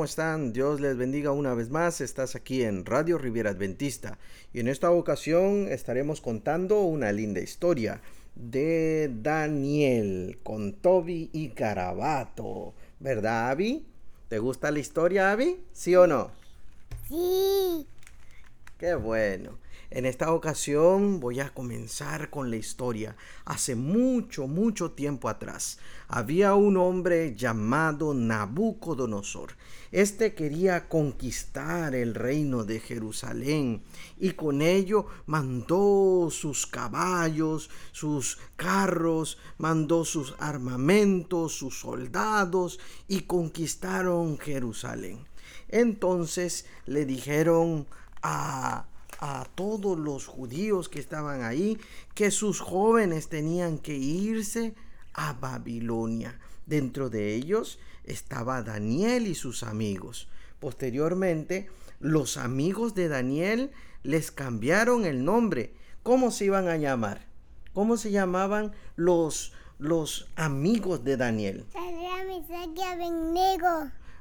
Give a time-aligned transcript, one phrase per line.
[0.00, 0.54] ¿Cómo están?
[0.54, 2.00] Dios les bendiga una vez más.
[2.00, 4.16] Estás aquí en Radio Riviera Adventista
[4.50, 8.00] y en esta ocasión estaremos contando una linda historia
[8.34, 12.72] de Daniel con Toby y Carabato.
[12.98, 13.84] ¿Verdad, Abby?
[14.30, 15.60] ¿Te gusta la historia, Abby?
[15.74, 16.30] ¿Sí o no?
[17.06, 17.86] Sí.
[18.78, 19.58] Qué bueno.
[19.92, 23.16] En esta ocasión voy a comenzar con la historia.
[23.44, 29.56] Hace mucho, mucho tiempo atrás había un hombre llamado Nabucodonosor.
[29.90, 33.82] Este quería conquistar el reino de Jerusalén
[34.16, 42.78] y con ello mandó sus caballos, sus carros, mandó sus armamentos, sus soldados
[43.08, 45.26] y conquistaron Jerusalén.
[45.68, 47.88] Entonces le dijeron
[48.22, 48.86] a
[49.20, 51.78] a todos los judíos que estaban ahí
[52.14, 54.74] que sus jóvenes tenían que irse
[55.12, 56.40] a Babilonia.
[56.64, 60.28] Dentro de ellos estaba Daniel y sus amigos.
[60.58, 61.68] Posteriormente,
[62.00, 63.70] los amigos de Daniel
[64.02, 65.74] les cambiaron el nombre.
[66.02, 67.26] ¿Cómo se iban a llamar?
[67.74, 71.66] ¿Cómo se llamaban los, los amigos de Daniel?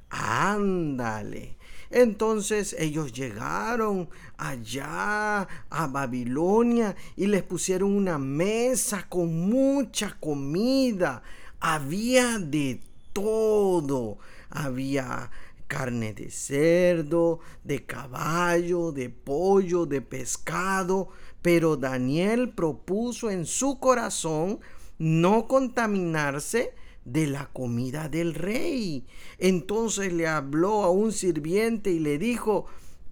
[0.10, 1.59] Ándale.
[1.92, 11.24] Entonces ellos llegaron allá a Babilonia y les pusieron una mesa con mucha comida.
[11.60, 14.20] Había de todo.
[14.52, 15.32] Había
[15.68, 21.10] carne de cerdo, de caballo, de pollo, de pescado.
[21.42, 24.60] Pero Daniel propuso en su corazón
[25.00, 26.74] no contaminarse
[27.06, 29.06] de la comida del rey.
[29.38, 32.66] Entonces le habló a un sirviente y le dijo,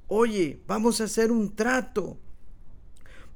[0.08, 2.18] oye, vamos a hacer un trato.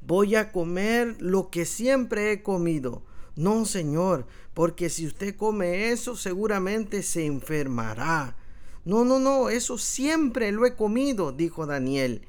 [0.06, 3.04] Voy a comer lo que siempre he comido.
[3.36, 8.36] No, señor, porque si usted come eso seguramente se enfermará.
[8.84, 12.28] No, no, no, eso siempre lo he comido, dijo Daniel.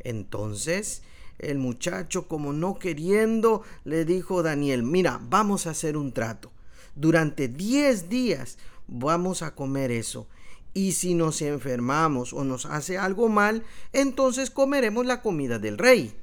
[0.00, 1.02] Entonces
[1.38, 6.53] el muchacho, como no queriendo, le dijo Daniel, mira, vamos a hacer un trato
[6.94, 10.28] durante 10 días vamos a comer eso.
[10.72, 16.16] Y si nos enfermamos o nos hace algo mal, entonces comeremos la comida del rey.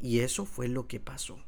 [0.00, 1.38] Y eso fue lo que pasó.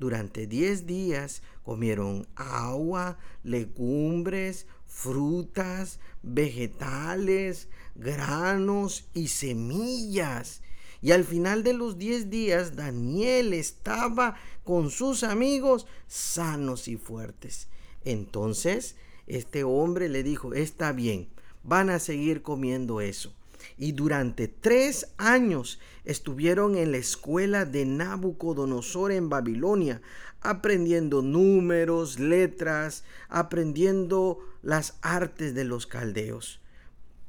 [0.00, 10.62] Durante 10 días comieron agua, legumbres, frutas, vegetales, granos y semillas.
[11.04, 17.68] Y al final de los 10 días, Daniel estaba con sus amigos sanos y fuertes.
[18.06, 21.28] Entonces, este hombre le dijo, está bien,
[21.62, 23.34] van a seguir comiendo eso.
[23.76, 30.00] Y durante tres años estuvieron en la escuela de Nabucodonosor en Babilonia,
[30.40, 36.62] aprendiendo números, letras, aprendiendo las artes de los caldeos.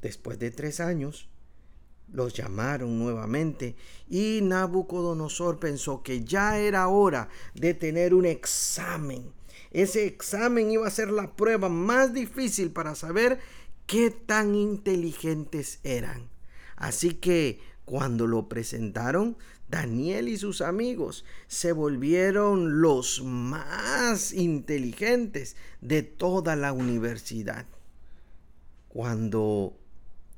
[0.00, 1.28] Después de tres años,
[2.16, 3.76] los llamaron nuevamente
[4.08, 9.32] y Nabucodonosor pensó que ya era hora de tener un examen.
[9.70, 13.38] Ese examen iba a ser la prueba más difícil para saber
[13.86, 16.30] qué tan inteligentes eran.
[16.76, 19.36] Así que cuando lo presentaron,
[19.68, 27.66] Daniel y sus amigos se volvieron los más inteligentes de toda la universidad.
[28.88, 29.76] Cuando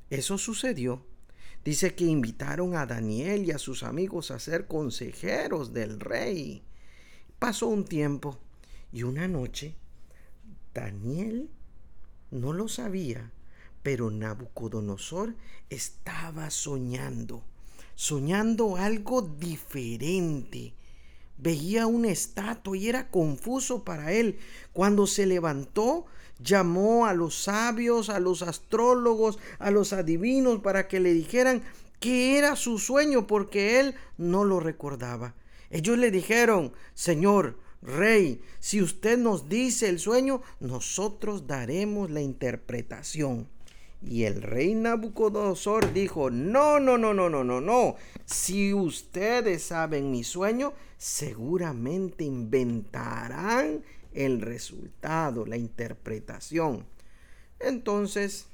[0.09, 1.05] eso sucedió,
[1.63, 6.63] Dice que invitaron a Daniel y a sus amigos a ser consejeros del rey.
[7.37, 8.39] Pasó un tiempo
[8.91, 9.75] y una noche
[10.73, 11.49] Daniel
[12.31, 13.31] no lo sabía,
[13.83, 15.35] pero Nabucodonosor
[15.69, 17.43] estaba soñando,
[17.95, 20.73] soñando algo diferente.
[21.41, 24.37] Veía una estatua y era confuso para él.
[24.73, 26.05] Cuando se levantó,
[26.43, 31.63] llamó a los sabios, a los astrólogos, a los adivinos para que le dijeran
[31.99, 35.35] qué era su sueño porque él no lo recordaba.
[35.69, 43.47] Ellos le dijeron, Señor, Rey, si usted nos dice el sueño, nosotros daremos la interpretación.
[44.01, 47.95] Y el rey Nabucodonosor dijo, no, no, no, no, no, no, no.
[48.25, 56.85] Si ustedes saben mi sueño, seguramente inventarán el resultado, la interpretación.
[57.59, 58.47] Entonces,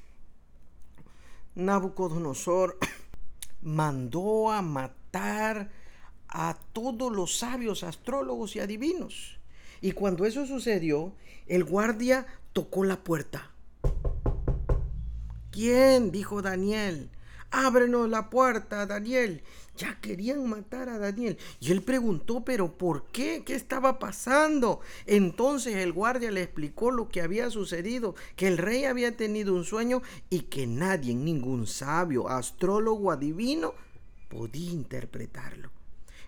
[1.56, 2.78] Nabucodonosor
[3.62, 5.72] mandó a matar
[6.28, 9.40] a todos los sabios, astrólogos y adivinos.
[9.82, 11.16] Y cuando eso sucedió,
[11.48, 13.52] el guardia tocó la puerta.
[15.52, 16.12] ¿Quién?
[16.12, 17.10] dijo Daniel.
[17.50, 19.42] ábrenos la puerta, Daniel.
[19.78, 21.38] Ya querían matar a Daniel.
[21.60, 23.44] Y él preguntó, pero ¿por qué?
[23.46, 24.80] ¿Qué estaba pasando?
[25.06, 29.66] Entonces el guardia le explicó lo que había sucedido, que el rey había tenido un
[29.66, 33.74] sueño y que nadie, ningún sabio, astrólogo, adivino,
[34.30, 35.72] podía interpretarlo.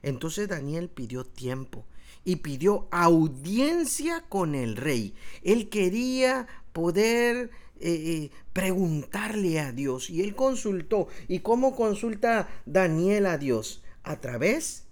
[0.04, 1.86] Entonces Daniel pidió tiempo
[2.24, 5.14] y pidió audiencia con el rey.
[5.44, 7.90] Él quería poder eh,
[8.24, 11.08] eh, preguntarle a Dios y él consultó.
[11.28, 13.84] ¿Y cómo consulta Daniel a Dios?
[14.04, 14.86] A través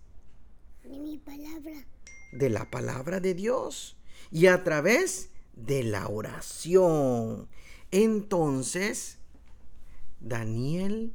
[0.83, 1.85] de mi palabra.
[2.31, 3.97] De la palabra de Dios
[4.31, 7.47] y a través de la oración.
[7.91, 9.19] Entonces,
[10.19, 11.13] Daniel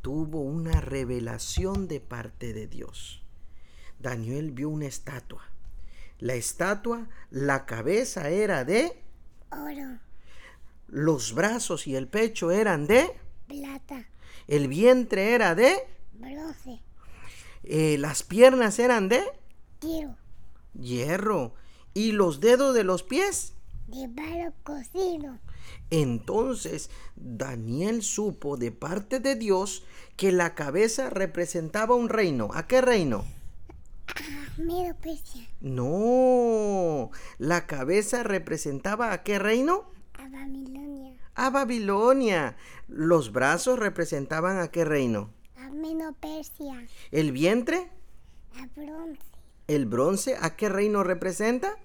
[0.00, 3.22] tuvo una revelación de parte de Dios.
[3.98, 5.44] Daniel vio una estatua.
[6.18, 9.02] La estatua, la cabeza era de
[9.50, 9.98] oro.
[10.90, 13.16] Los brazos y el pecho eran de
[13.46, 14.08] plata.
[14.48, 15.76] El vientre era de
[16.14, 16.82] bronce.
[17.62, 19.22] Eh, las piernas eran de
[19.80, 20.16] hierro.
[20.74, 21.54] Hierro.
[21.94, 23.52] ¿Y los dedos de los pies?
[23.86, 25.38] De barro cocido.
[25.90, 29.84] Entonces Daniel supo de parte de Dios
[30.16, 32.48] que la cabeza representaba un reino.
[32.52, 33.24] ¿A qué reino?
[34.08, 35.48] A Medo Persia.
[35.60, 39.88] No, la cabeza representaba a qué reino?
[40.30, 41.16] A Babilonia.
[41.34, 42.56] A Babilonia.
[42.86, 45.30] Los brazos representaban a qué reino?
[45.56, 46.86] A Medo Persia.
[47.10, 47.90] ¿El vientre?
[48.54, 49.22] A bronce.
[49.66, 51.76] ¿El bronce a qué reino representa?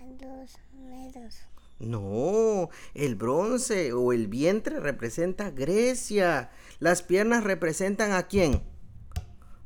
[0.00, 1.38] A los medos.
[1.78, 6.50] No, el bronce o el vientre representa Grecia.
[6.80, 8.62] Las piernas representan a quién?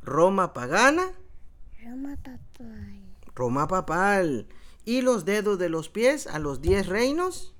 [0.03, 1.13] Roma pagana.
[1.83, 3.01] Roma papal.
[3.35, 4.49] Roma papal.
[4.85, 7.55] ¿Y los dedos de los pies a los diez reinos?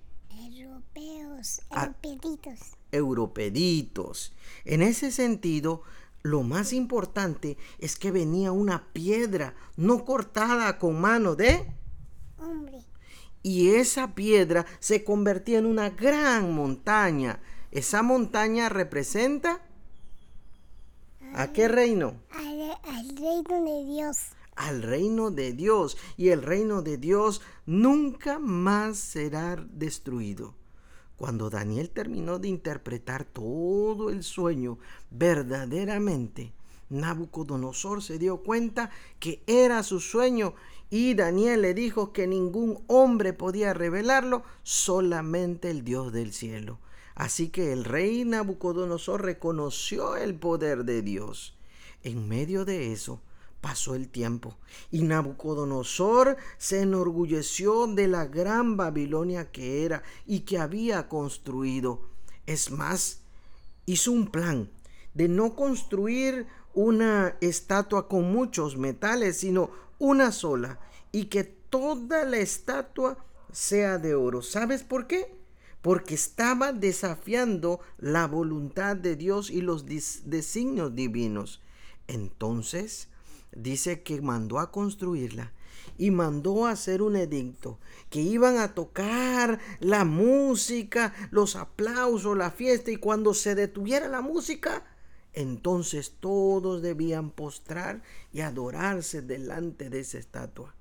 [1.71, 1.85] Ah.
[1.85, 2.59] europeditos.
[2.93, 4.33] Europeditos.
[4.65, 5.83] En ese sentido,
[6.23, 11.67] lo más importante es que venía una piedra no cortada con mano de...
[12.39, 12.85] Hombre.
[13.43, 17.41] Y esa piedra se convertía en una gran montaña.
[17.71, 19.63] Esa montaña representa...
[21.33, 22.15] ¿A qué reino?
[22.33, 24.17] Al, al reino de Dios.
[24.57, 25.97] Al reino de Dios.
[26.17, 30.60] Y el reino de Dios nunca más será destruido.
[31.21, 34.79] Cuando Daniel terminó de interpretar todo el sueño
[35.11, 36.55] verdaderamente,
[36.89, 38.89] Nabucodonosor se dio cuenta
[39.19, 40.55] que era su sueño
[40.89, 46.79] y Daniel le dijo que ningún hombre podía revelarlo, solamente el Dios del cielo.
[47.15, 51.55] Así que el rey Nabucodonosor reconoció el poder de Dios.
[52.03, 53.21] En medio de eso
[53.61, 54.57] pasó el tiempo
[54.91, 62.03] y Nabucodonosor se enorgulleció de la gran Babilonia que era y que había construido.
[62.47, 63.21] Es más,
[63.87, 64.71] hizo un plan
[65.15, 70.79] de no construir una estatua con muchos metales, sino una sola,
[71.13, 73.19] y que toda la estatua
[73.53, 74.43] sea de oro.
[74.43, 75.39] ¿Sabes por qué?
[75.83, 81.61] Porque estaba desafiando la voluntad de Dios y los designios divinos.
[82.07, 83.09] Entonces,
[83.53, 85.53] dice que mandó a construirla
[85.99, 92.51] y mandó a hacer un edicto que iban a tocar la música, los aplausos, la
[92.51, 94.85] fiesta y cuando se detuviera la música,
[95.33, 98.03] entonces todos debían postrar
[98.33, 100.75] y adorarse delante de esa estatua.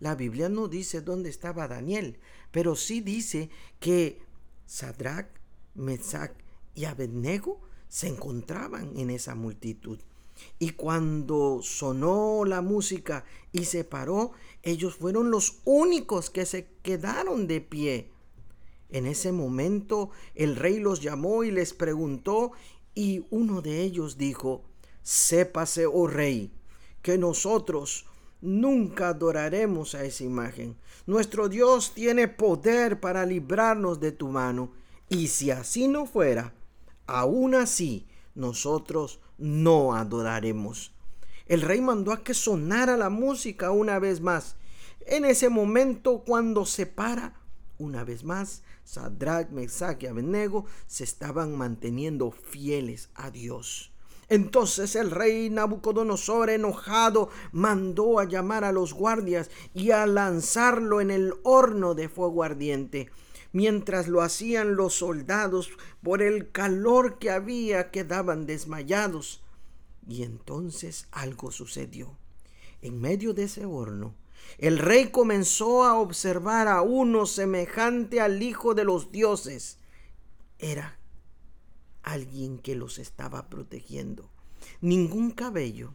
[0.00, 2.18] La Biblia no dice dónde estaba Daniel,
[2.50, 3.50] pero sí dice
[3.80, 4.20] que
[4.66, 5.28] Sadrach,
[5.74, 6.32] Mesach
[6.74, 10.00] y Abednego se encontraban en esa multitud.
[10.58, 17.46] Y cuando sonó la música y se paró, ellos fueron los únicos que se quedaron
[17.46, 18.10] de pie.
[18.90, 22.52] En ese momento el rey los llamó y les preguntó
[22.94, 24.62] y uno de ellos dijo,
[25.02, 26.52] Sépase, oh rey,
[27.02, 28.06] que nosotros
[28.40, 30.76] nunca adoraremos a esa imagen.
[31.06, 34.72] Nuestro Dios tiene poder para librarnos de tu mano.
[35.08, 36.54] Y si así no fuera,
[37.06, 40.92] aún así nosotros no adoraremos.
[41.46, 44.56] El rey mandó a que sonara la música una vez más.
[45.06, 47.34] En ese momento, cuando se para,
[47.78, 53.92] una vez más, Sadrach, Mesach y Abednego se estaban manteniendo fieles a Dios.
[54.28, 61.10] Entonces el rey Nabucodonosor, enojado, mandó a llamar a los guardias y a lanzarlo en
[61.10, 63.10] el horno de fuego ardiente.
[63.54, 65.70] Mientras lo hacían los soldados,
[66.02, 69.44] por el calor que había, quedaban desmayados.
[70.08, 72.18] Y entonces algo sucedió.
[72.82, 74.16] En medio de ese horno,
[74.58, 79.78] el rey comenzó a observar a uno semejante al Hijo de los dioses.
[80.58, 80.98] Era
[82.02, 84.32] alguien que los estaba protegiendo.
[84.80, 85.94] Ningún cabello,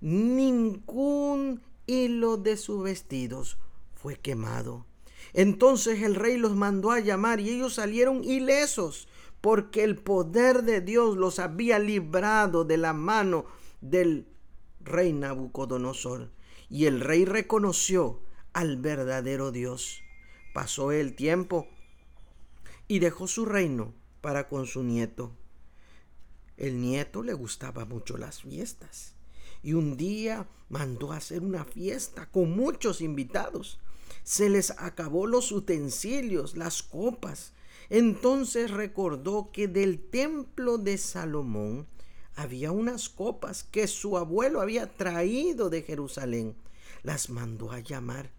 [0.00, 3.56] ningún hilo de sus vestidos
[3.94, 4.87] fue quemado.
[5.32, 9.08] Entonces el rey los mandó a llamar y ellos salieron ilesos
[9.40, 13.46] porque el poder de Dios los había librado de la mano
[13.80, 14.26] del
[14.80, 16.30] rey Nabucodonosor.
[16.70, 18.22] Y el rey reconoció
[18.52, 20.02] al verdadero Dios.
[20.54, 21.68] Pasó el tiempo
[22.88, 25.32] y dejó su reino para con su nieto.
[26.56, 29.14] El nieto le gustaba mucho las fiestas
[29.62, 33.78] y un día mandó a hacer una fiesta con muchos invitados.
[34.28, 37.54] Se les acabó los utensilios, las copas.
[37.88, 41.86] Entonces recordó que del templo de Salomón
[42.36, 46.54] había unas copas que su abuelo había traído de Jerusalén.
[47.02, 48.30] Las mandó a llamar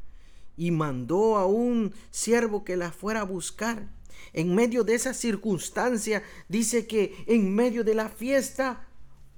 [0.56, 3.90] y mandó a un siervo que las fuera a buscar.
[4.32, 8.88] En medio de esa circunstancia, dice que en medio de la fiesta,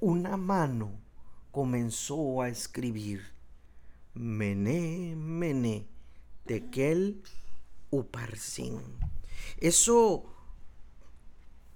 [0.01, 0.99] una mano
[1.51, 3.21] comenzó a escribir.
[4.13, 5.87] Mené, mené,
[6.45, 7.21] tekel,
[7.89, 8.81] uparsin.
[9.57, 10.25] Eso,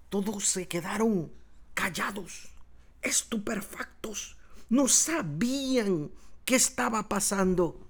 [0.10, 1.32] todos se quedaron
[1.74, 2.50] callados,
[3.02, 4.38] estupefactos,
[4.70, 6.12] no sabían
[6.46, 7.86] qué estaba pasando.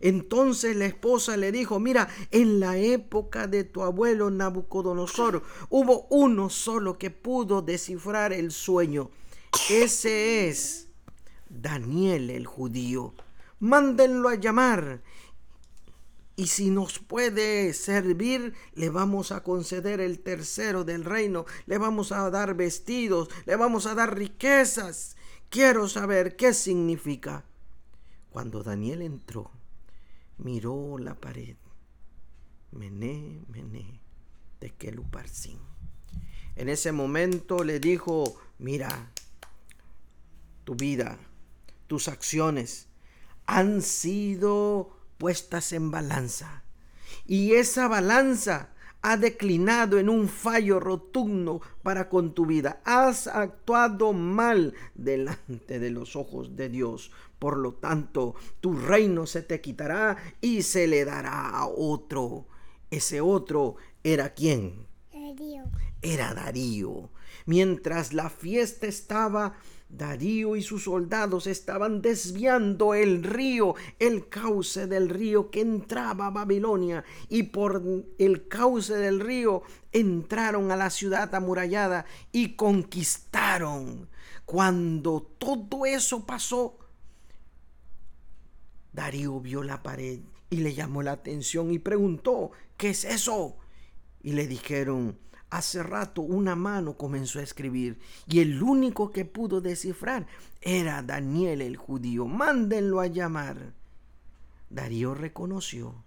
[0.00, 6.48] Entonces la esposa le dijo, mira, en la época de tu abuelo Nabucodonosor hubo uno
[6.48, 9.10] solo que pudo descifrar el sueño.
[9.68, 10.88] Ese es
[11.50, 13.14] Daniel el judío.
[13.58, 15.02] Mándenlo a llamar.
[16.40, 22.12] Y si nos puede servir, le vamos a conceder el tercero del reino, le vamos
[22.12, 25.18] a dar vestidos, le vamos a dar riquezas.
[25.50, 27.44] Quiero saber qué significa.
[28.30, 29.50] Cuando Daniel entró,
[30.38, 31.58] miró la pared.
[32.70, 34.00] Mené, mené,
[34.60, 35.58] de Keluparsin.
[36.56, 39.12] En ese momento le dijo, mira,
[40.64, 41.18] tu vida,
[41.86, 42.88] tus acciones
[43.44, 46.64] han sido puestas en balanza.
[47.26, 48.70] Y esa balanza
[49.02, 52.80] ha declinado en un fallo rotundo para con tu vida.
[52.84, 57.12] Has actuado mal delante de los ojos de Dios.
[57.38, 62.46] Por lo tanto, tu reino se te quitará y se le dará a otro.
[62.90, 64.86] Ese otro era quién?
[65.12, 65.64] Darío.
[66.00, 67.10] Era Darío.
[67.44, 69.54] Mientras la fiesta estaba
[69.90, 76.30] Darío y sus soldados estaban desviando el río, el cauce del río que entraba a
[76.30, 77.82] Babilonia, y por
[78.18, 84.08] el cauce del río entraron a la ciudad amurallada y conquistaron.
[84.44, 86.78] Cuando todo eso pasó,
[88.92, 90.20] Darío vio la pared
[90.50, 93.56] y le llamó la atención y preguntó, ¿qué es eso?
[94.22, 95.18] Y le dijeron,
[95.50, 100.28] Hace rato una mano comenzó a escribir y el único que pudo descifrar
[100.60, 102.26] era Daniel el judío.
[102.26, 103.74] Mándenlo a llamar.
[104.70, 106.04] Darío reconoció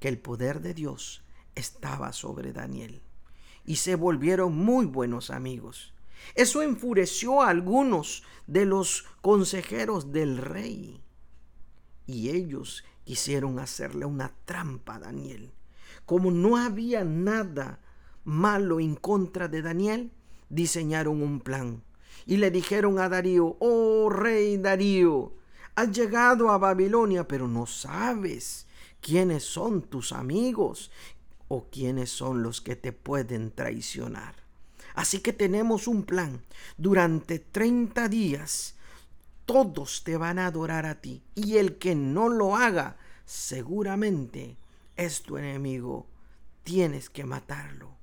[0.00, 1.22] que el poder de Dios
[1.54, 3.02] estaba sobre Daniel
[3.66, 5.92] y se volvieron muy buenos amigos.
[6.34, 11.02] Eso enfureció a algunos de los consejeros del rey
[12.06, 15.52] y ellos quisieron hacerle una trampa a Daniel.
[16.06, 17.80] Como no había nada
[18.24, 20.10] malo en contra de Daniel,
[20.48, 21.82] diseñaron un plan
[22.26, 25.32] y le dijeron a Darío, oh rey Darío,
[25.74, 28.66] has llegado a Babilonia, pero no sabes
[29.00, 30.90] quiénes son tus amigos
[31.48, 34.34] o quiénes son los que te pueden traicionar.
[34.94, 36.42] Así que tenemos un plan.
[36.76, 38.74] Durante 30 días
[39.46, 44.58] todos te van a adorar a ti y el que no lo haga seguramente
[44.96, 46.06] es tu enemigo.
[46.64, 47.97] Tienes que matarlo.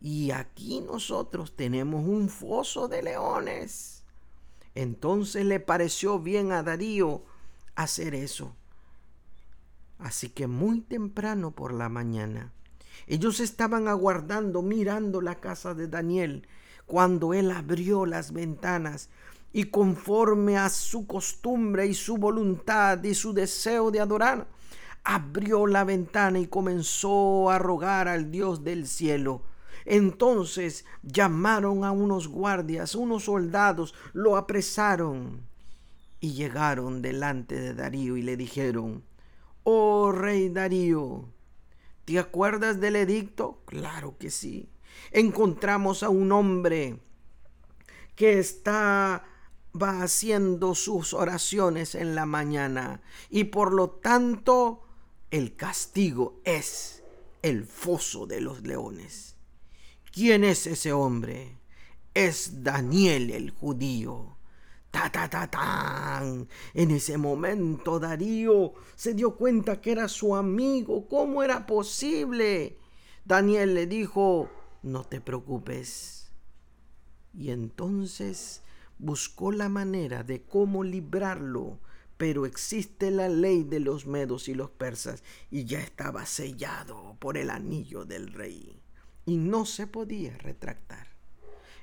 [0.00, 4.02] Y aquí nosotros tenemos un foso de leones.
[4.74, 7.22] Entonces le pareció bien a Darío
[7.74, 8.54] hacer eso.
[9.98, 12.52] Así que muy temprano por la mañana,
[13.06, 16.48] ellos estaban aguardando, mirando la casa de Daniel,
[16.86, 19.10] cuando él abrió las ventanas
[19.52, 24.48] y conforme a su costumbre y su voluntad y su deseo de adorar,
[25.04, 29.42] abrió la ventana y comenzó a rogar al Dios del cielo
[29.84, 35.42] entonces llamaron a unos guardias, unos soldados, lo apresaron
[36.20, 39.04] y llegaron delante de Darío y le dijeron,
[39.62, 41.28] Oh rey Darío,
[42.04, 43.62] ¿te acuerdas del edicto?
[43.66, 44.68] Claro que sí.
[45.12, 46.98] Encontramos a un hombre
[48.14, 49.24] que está
[49.80, 54.82] va haciendo sus oraciones en la mañana y por lo tanto
[55.30, 57.04] el castigo es
[57.42, 59.36] el foso de los leones.
[60.12, 61.60] ¿Quién es ese hombre?
[62.14, 64.36] es Daniel el judío.
[64.90, 66.48] Ta ta ta tan.
[66.74, 71.06] En ese momento Darío se dio cuenta que era su amigo.
[71.08, 72.76] ¿Cómo era posible?
[73.24, 74.50] Daniel le dijo,
[74.82, 76.32] no te preocupes.
[77.32, 78.62] Y entonces
[78.98, 81.78] buscó la manera de cómo librarlo,
[82.16, 87.38] pero existe la ley de los medos y los persas y ya estaba sellado por
[87.38, 88.79] el anillo del rey
[89.30, 91.06] y no se podía retractar.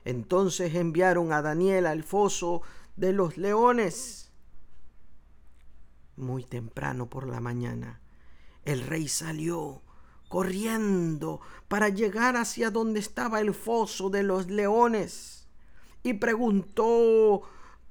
[0.03, 2.61] Entonces enviaron a Daniel al foso
[2.97, 4.33] de los leones.
[6.17, 8.01] Muy temprano por la mañana,
[8.65, 9.81] el rey salió
[10.27, 11.39] corriendo
[11.69, 15.47] para llegar hacia donde estaba el foso de los leones
[16.03, 17.43] y preguntó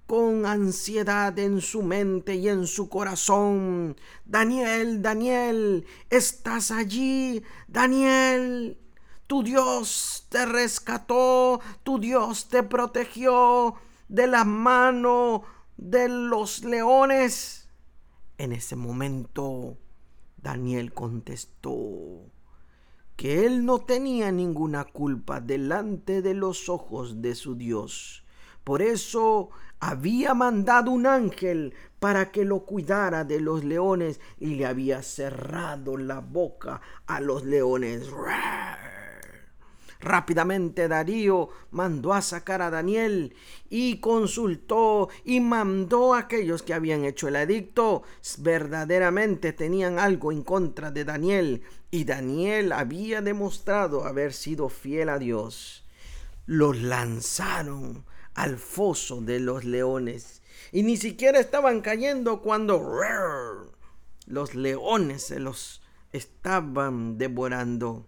[0.07, 3.97] con ansiedad en su mente y en su corazón,
[4.27, 7.43] Daniel, Daniel, ¿estás allí?
[7.69, 8.79] Daniel,
[9.26, 13.75] tu Dios te rescató, tu Dios te protegió
[14.09, 15.42] de la mano
[15.76, 17.68] de los leones.
[18.38, 19.76] En ese momento,
[20.37, 22.30] Daniel contestó
[23.16, 28.25] que él no tenía ninguna culpa delante de los ojos de su Dios.
[28.62, 34.66] Por eso había mandado un ángel para que lo cuidara de los leones y le
[34.66, 38.09] había cerrado la boca a los leones.
[40.00, 43.35] Rápidamente Darío mandó a sacar a Daniel
[43.71, 48.03] y consultó y mandó a aquellos que habían hecho el edicto.
[48.38, 55.19] Verdaderamente tenían algo en contra de Daniel y Daniel había demostrado haber sido fiel a
[55.19, 55.85] Dios.
[56.45, 62.93] Los lanzaron al foso de los leones y ni siquiera estaban cayendo cuando
[64.26, 68.07] los leones se los estaban devorando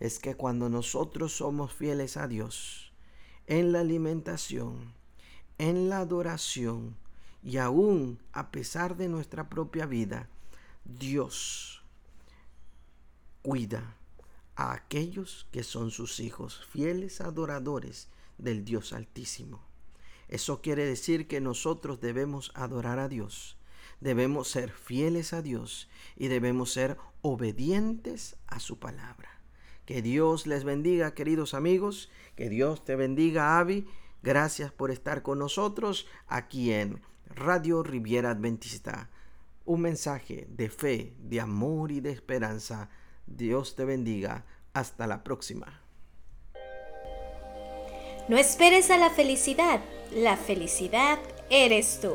[0.00, 2.92] es que cuando nosotros somos fieles a Dios,
[3.46, 4.92] en la alimentación,
[5.58, 6.96] en la adoración
[7.42, 10.28] y aún a pesar de nuestra propia vida,
[10.84, 11.82] Dios
[13.42, 13.96] cuida
[14.56, 19.60] a aquellos que son sus hijos, fieles adoradores del Dios Altísimo.
[20.28, 23.56] Eso quiere decir que nosotros debemos adorar a Dios,
[24.00, 29.35] debemos ser fieles a Dios y debemos ser obedientes a su palabra.
[29.86, 32.10] Que Dios les bendiga, queridos amigos.
[32.34, 33.86] Que Dios te bendiga, Avi.
[34.22, 39.08] Gracias por estar con nosotros aquí en Radio Riviera Adventista.
[39.64, 42.90] Un mensaje de fe, de amor y de esperanza.
[43.26, 44.44] Dios te bendiga.
[44.72, 45.80] Hasta la próxima.
[48.28, 49.80] No esperes a la felicidad.
[50.12, 51.18] La felicidad
[51.48, 52.12] eres tú.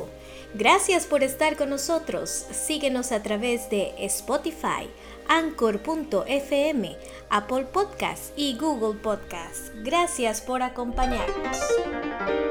[0.54, 2.30] Gracias por estar con nosotros.
[2.30, 4.90] Síguenos a través de Spotify,
[5.28, 6.98] Anchor.fm,
[7.30, 9.70] Apple Podcast y Google Podcast.
[9.84, 12.51] Gracias por acompañarnos.